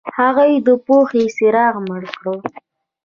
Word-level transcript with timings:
هغوی 0.19 0.53
د 0.65 0.69
پوهې 0.85 1.23
څراغ 1.35 1.75
مړ 1.87 2.03
کړ. 2.19 2.37